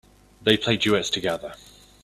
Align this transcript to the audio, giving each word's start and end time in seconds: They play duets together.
They 0.41 0.57
play 0.57 0.77
duets 0.77 1.11
together. 1.11 1.53